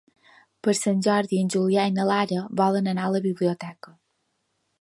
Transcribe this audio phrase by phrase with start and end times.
[0.67, 3.99] Per Sant Jordi en Julià i na Lara volen anar a la biblioteca.